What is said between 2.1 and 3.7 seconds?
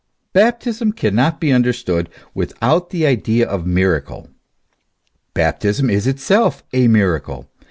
without the idea of